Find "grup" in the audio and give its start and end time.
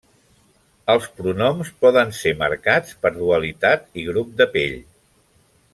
4.11-4.33